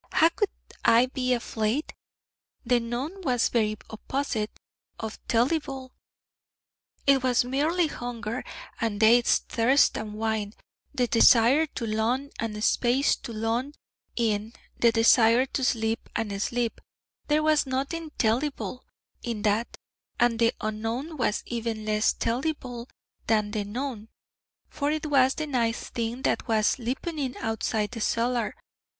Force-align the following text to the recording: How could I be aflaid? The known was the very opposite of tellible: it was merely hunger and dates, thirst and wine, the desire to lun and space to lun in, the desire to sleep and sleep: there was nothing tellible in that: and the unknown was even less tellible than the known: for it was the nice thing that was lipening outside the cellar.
How 0.13 0.29
could 0.29 0.49
I 0.83 1.05
be 1.05 1.29
aflaid? 1.35 1.91
The 2.65 2.79
known 2.79 3.21
was 3.21 3.45
the 3.45 3.51
very 3.59 3.77
opposite 3.91 4.49
of 4.99 5.19
tellible: 5.27 5.93
it 7.05 7.21
was 7.21 7.45
merely 7.45 7.85
hunger 7.85 8.43
and 8.79 8.99
dates, 8.99 9.37
thirst 9.37 9.99
and 9.99 10.15
wine, 10.15 10.55
the 10.91 11.05
desire 11.05 11.67
to 11.67 11.85
lun 11.85 12.31
and 12.39 12.63
space 12.63 13.15
to 13.17 13.31
lun 13.31 13.73
in, 14.15 14.53
the 14.75 14.91
desire 14.91 15.45
to 15.45 15.63
sleep 15.63 16.09
and 16.15 16.41
sleep: 16.41 16.81
there 17.27 17.43
was 17.43 17.67
nothing 17.67 18.09
tellible 18.17 18.83
in 19.21 19.43
that: 19.43 19.77
and 20.19 20.39
the 20.39 20.51
unknown 20.61 21.15
was 21.15 21.43
even 21.45 21.85
less 21.85 22.11
tellible 22.11 22.89
than 23.27 23.51
the 23.51 23.63
known: 23.65 24.09
for 24.67 24.89
it 24.89 25.05
was 25.05 25.35
the 25.35 25.45
nice 25.45 25.89
thing 25.89 26.23
that 26.23 26.47
was 26.47 26.79
lipening 26.79 27.37
outside 27.37 27.91
the 27.91 28.01
cellar. 28.01 28.55